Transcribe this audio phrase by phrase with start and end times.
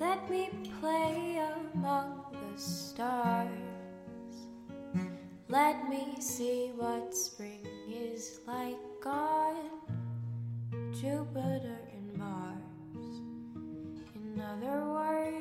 [0.00, 0.48] Let me
[0.80, 1.42] play
[1.74, 3.50] among the stars.
[5.46, 9.56] Let me see what spring is like on
[10.94, 13.20] Jupiter and Mars.
[14.14, 15.36] In other words,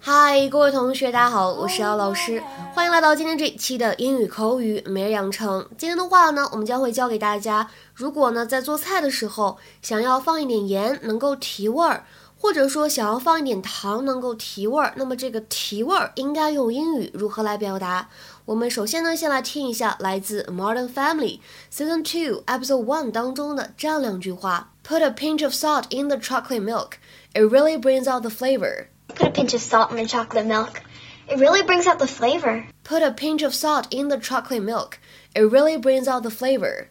[0.00, 2.42] 嗨，各位同学，大家好，我是姚老师，
[2.74, 5.64] 欢迎来到今天这一期的英语口语每日养成。
[5.78, 12.04] 今天的话呢，我们将会教给大家，如果呢在做菜的时候想要放一点盐，能够提味儿，
[12.38, 18.08] 或者说想要放一点糖，能够提味儿，那么这个提味儿应该用英语如何来表达？
[18.44, 21.40] 我们首先呢，先来听一下来自《Modern Family》
[21.72, 26.92] Season Two Episode One 当中的这样两句话：Put a pinch of salt in the chocolate milk.
[27.34, 28.86] It really brings out the flavor.
[29.08, 30.80] Put a pinch of salt in the chocolate milk.
[31.28, 32.66] It really brings out the flavor.
[32.84, 34.98] Put a pinch of salt in the chocolate milk.
[35.34, 36.86] It really brings out the flavor.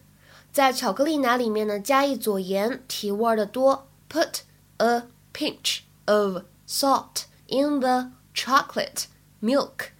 [0.51, 3.87] 在巧克力奶里面呢，加一撮盐，提味儿的多。
[4.09, 4.39] Put
[4.77, 5.03] a
[5.34, 9.06] pinch of salt in the chocolate
[9.40, 9.92] milk.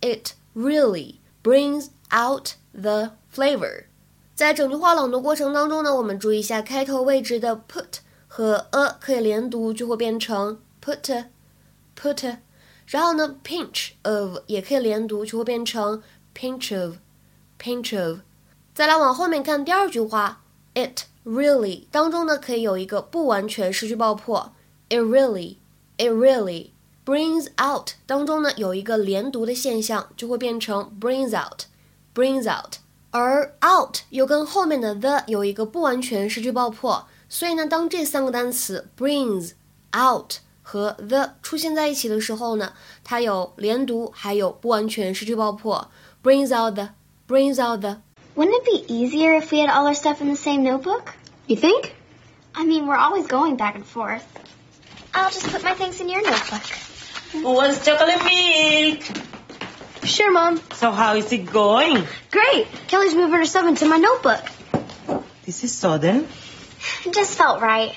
[0.00, 3.86] It really brings out the flavor.
[4.34, 11.26] 在整句话朗读过程当中呢，我们注意一下开头位置的 put 和 a 可以连读，就会变成 put
[11.96, 12.38] put。
[12.86, 16.02] 然后呢，pinch of 也可以连读，就会变成
[16.34, 16.96] pinch of
[17.58, 18.18] pinch of。
[18.74, 20.42] 再来往后面看第二句话，
[20.74, 24.52] it really 当中呢可以有一个不完全失去爆破
[24.88, 25.56] ，it really
[25.96, 31.64] it really。brings out 当中呢有一个连读的现象，就会变成 brings out
[32.14, 32.76] brings out。
[33.10, 39.52] 而 out 又跟后面的 the 有一个不完全失去爆破，所以呢，当这三个单词 brings
[39.94, 42.72] out 和 the 出现在一起的时候呢，
[43.04, 45.90] 它有连读，还有不完全失去爆破，
[46.22, 46.88] brings out the
[47.28, 47.98] brings out the。
[48.34, 51.12] Wouldn't it be easier if we had all our stuff in the same notebook?
[51.46, 51.90] You think?
[52.54, 54.22] I mean, we're always going back and forth.
[55.19, 56.61] I'll just put my things in your notebook.
[57.33, 59.03] Who wants chocolate milk?
[60.03, 60.61] Sure, Mom.
[60.73, 62.05] So how is it going?
[62.31, 62.67] Great.
[62.87, 64.43] Kelly's moving her stuff into my notebook.
[65.45, 66.27] This is sudden.
[67.05, 67.95] It just felt right.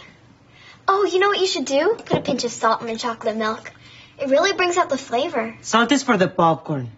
[0.88, 1.94] Oh, you know what you should do?
[2.04, 3.72] Put a pinch of salt in the chocolate milk.
[4.18, 5.56] It really brings out the flavor.
[5.62, 6.90] Salt is for the popcorn.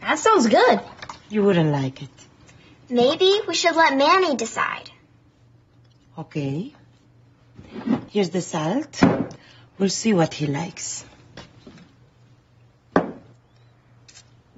[0.00, 0.80] That sounds good.
[1.28, 2.10] You wouldn't like it.
[2.88, 4.90] Maybe we should let Manny decide.
[6.16, 6.72] Okay.
[8.10, 9.02] Here's the salt.
[9.77, 11.03] We'll see what he likes.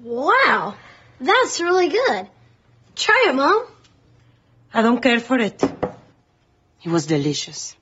[0.02, 0.74] Wow,
[1.20, 2.28] that's really good.
[2.96, 3.66] Try it, Mom.
[4.72, 5.62] I don't care for it.
[6.82, 7.72] It was delicious.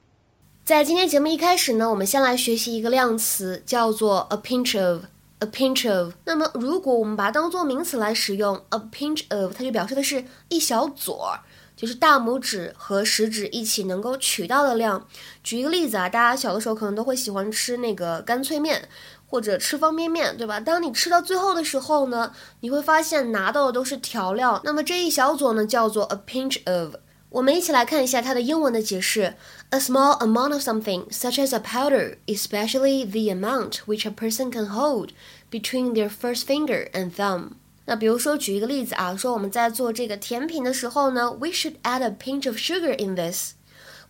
[0.65, 6.15] 在今天节目一开始呢，我们先来学习一个量词，叫做 a pinch of。a pinch of。
[6.25, 11.41] 那么，如果我们把它当做名词来使用，a pinch of，它就表示的是一小撮儿，
[11.84, 15.06] 就是大拇指和食指一起能够取到的量。
[15.44, 18.88] 举一个例子啊，大家小的时候可能都会喜欢吃那个干脆面，
[19.28, 20.62] 或者吃方便面，对吧？
[20.62, 26.96] 当你吃到最后的时候呢，你会发现拿到的都是调料，那么这一小撮呢，叫做 a pinch of。
[27.28, 29.36] 我们一起来看一下它的英文的解释
[29.72, 34.68] ：a small amount of something, such as a powder, especially the amount which a person can
[34.68, 35.10] hold
[35.52, 37.56] between their first finger and thumb。
[37.86, 43.54] 那比如说，举一个例子啊，说我们在做这个甜品的时候呢，we should add a pinch of sugar in this。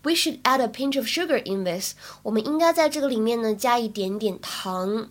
[0.03, 1.93] We should add a pinch of sugar in this。
[2.23, 5.09] 我们应该在这个里面呢加一点点糖。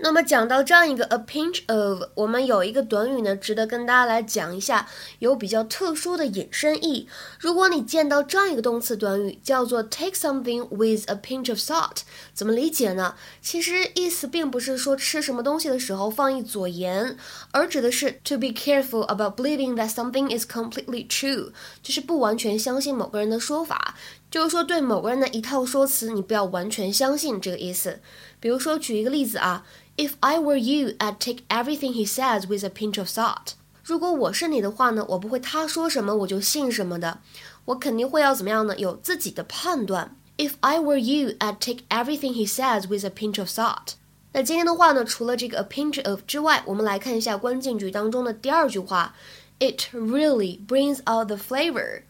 [0.00, 4.88] 那么讲到这样一个 a pinch of，我们有一个短语呢，值得跟大家来讲一下，
[5.18, 7.08] 有比较特殊的引申义。
[7.40, 13.16] 如果你见到这样一个动词短语，叫做 take something with a pinch of salt，怎么理解呢？
[13.42, 17.16] 其实意思并不是说吃什么东西的时候放一撮盐，
[17.50, 21.50] 而指的是 to be careful about believing that something is completely true，
[21.82, 23.96] 就是不完全相信某个人的说法。
[24.30, 28.00] 就是说，对某个人的一套说辞，你不要完全相信这个意思。
[28.40, 29.64] 比如说，举一个例子啊
[29.96, 33.52] ，If I were you, I'd take everything he says with a pinch of salt。
[33.82, 37.20] 如果我是你的话呢，我不会他说什么我就信什么的，
[37.64, 38.76] 我肯定会要怎么样呢？
[38.76, 40.14] 有自己的判断。
[40.36, 43.94] If I were you, I'd take everything he says with a pinch of salt。
[44.32, 49.14] 那今天的话呢，除了这个 a pinch of 之外，我们来看一下关键句当中的第二句话
[49.58, 52.02] ，It really brings out the flavor。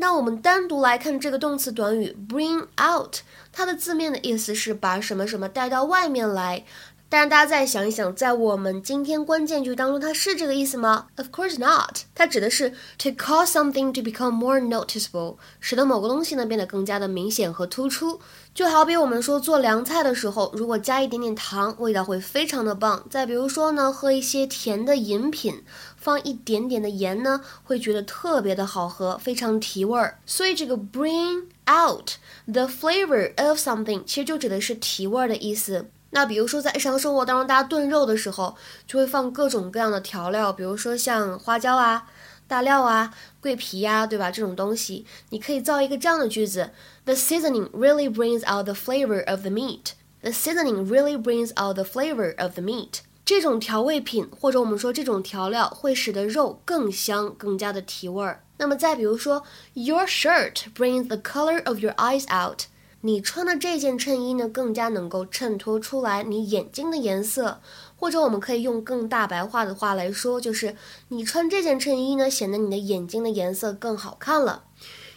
[0.00, 3.16] 那我们单独来看这个动词短语 bring out，
[3.52, 6.64] 它的字面的意思是把什么什么带到外面来。
[7.10, 18.20] 但是大家再想一想，在我们今天关键句当中，它是这个意思吗？Of course not，它指的是 to cause something to become more noticeable，使得某个东西呢变得更加的明显和突出。
[18.52, 23.02] 就好比我们说做凉菜的时候，如果加一点点糖，味道会非常的棒。
[23.08, 25.64] 再比如说呢，喝一些甜的饮品，
[25.96, 30.18] 放一点点的盐呢，会觉得特别的好喝，非常提味儿。
[30.26, 32.10] 所以这个 bring out
[32.46, 35.90] the flavor of something 其实就指的是提味儿的意思。
[36.10, 38.56] 那比如说在日常生活当中，大家炖肉的时候
[38.86, 42.06] 就会放各种各样的调料，比如说像花椒啊、
[42.46, 44.30] 大料啊、桂皮呀，对吧？
[44.30, 46.70] 这种东西，你可以造一个这样的句子
[47.04, 49.92] ：The seasoning really brings out the flavor of the meat.
[50.22, 53.00] The seasoning really brings out the flavor of the meat.
[53.24, 58.42] 这种调味品或者我们说这种调料会使得肉更香，更加的提味儿。
[58.56, 59.44] 那么再比如说
[59.74, 62.62] ，Your shirt brings the color of your eyes out。
[63.08, 67.58] 你穿的这件衬衣呢，更加能够衬托出来你眼睛的颜色。
[67.96, 70.76] 或者我们可以用更大白话的话来说，就是
[71.08, 74.64] 你穿这件衬衣呢，显得你的眼睛的颜色更好看了。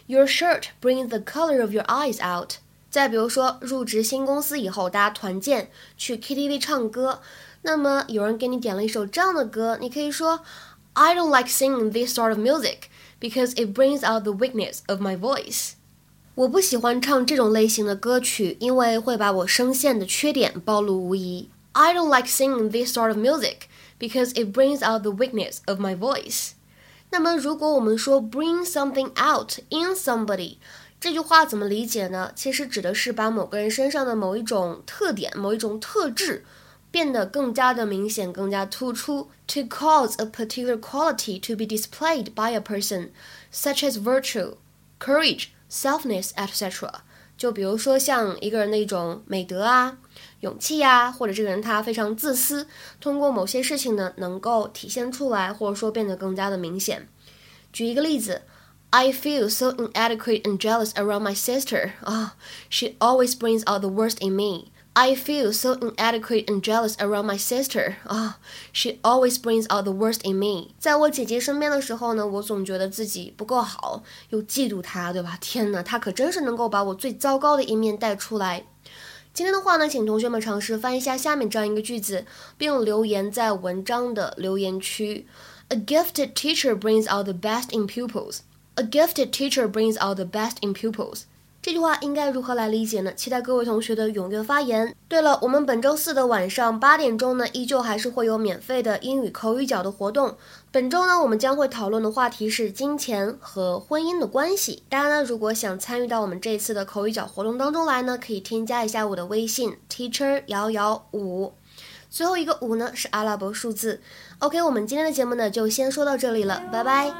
[0.06, 2.54] Your shirt brings the color of your eyes out。
[2.90, 7.20] 再比如说，入职新公司以后，大家团建去 KTV 唱歌。
[7.60, 10.40] 那么有人给你点了一首这样的歌，你可以说
[10.94, 12.84] ，I don't like singing this sort of music
[13.20, 15.72] because it brings out the weakness of my voice。
[16.35, 21.49] 我不喜欢唱这种类型的歌曲，因为会把我声线的缺点暴露无遗。
[21.71, 23.67] I don't like singing this sort of music
[23.99, 26.51] because it brings out the weakness of my voice。
[27.09, 30.57] 那么如果我们说 bring something out in somebody，
[30.99, 32.31] 这句话怎么理解呢？
[32.35, 36.45] 其实指的是把某个人身上的某一种特点、某一种特质。
[36.89, 39.29] 变得更加的明显，更加突出。
[39.47, 43.09] To cause a particular quality to be displayed by a person,
[43.51, 44.53] such as virtue,
[44.97, 46.89] courage, selfness, etc.
[47.37, 49.97] 就比如说像一个人的一种美德啊、
[50.39, 52.67] 勇气呀，或者这个人他非常自私，
[52.99, 57.07] 通过某些事情呢，能够体现出来，或者说变得更加的明显。
[57.71, 58.41] 举一个例子，
[58.89, 61.91] I feel so inadequate and jealous around my sister.
[62.01, 62.35] 啊，
[62.69, 64.70] She always brings out the worst in me.
[64.94, 67.94] I feel so inadequate and jealous around my sister.
[68.04, 68.38] 啊
[68.74, 70.74] ，She always brings out the worst in me.
[70.78, 75.38] 在我姐姐身边的时候呢，我总觉得自己不够好，又嫉妒她，对吧？
[75.40, 78.64] 天哪，她可真是能够把我最糟糕的一面带出来。
[79.32, 82.26] 今天的话呢，请同学们尝试翻译一下下面这样一个句子，
[82.58, 85.26] 并留言在文章的留言区。
[85.68, 88.40] A gifted teacher brings out the best in pupils.
[88.74, 91.22] A gifted teacher brings out the best in pupils.
[91.62, 93.14] 这句话应该如何来理解呢？
[93.14, 94.92] 期待各位同学的踊跃发言。
[95.06, 100.36] 对了，我们本周四的晚上八点钟呢，依旧还是会有免费的英语口语角的活动。
[100.72, 104.82] 本周呢，我们将会讨论的话题是金钱和婚姻的关系。
[104.88, 111.52] 大家呢，如果想参与到我们这次的口语角活动当中来呢，可以添加一下我的微信 teacher 幺幺五，
[112.10, 114.00] 最后一个五呢是阿拉伯数字。
[114.40, 117.14] OK，我们今天的节目呢就先说到这里了，拜拜。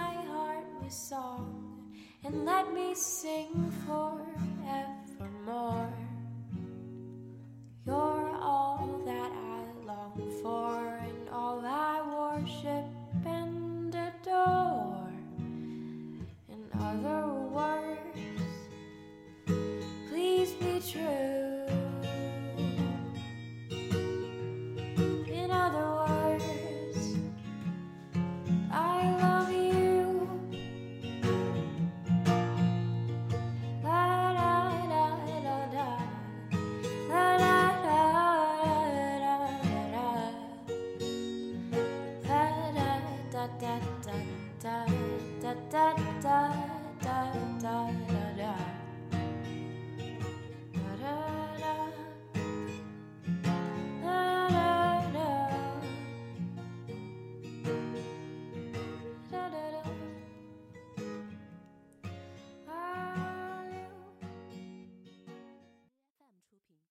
[2.25, 4.23] and let me sing forevermore.
[7.85, 8.22] Your